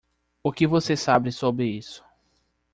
[0.41, 2.03] O que você sabe sobre isso?